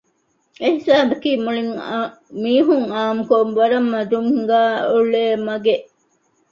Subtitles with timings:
[0.61, 1.31] އެހިސާބަކީ
[2.43, 5.85] މީހުން އާންމުކޮށް ވަރަށް މަދުން ހިނގައި އުޅޭ މަގެއް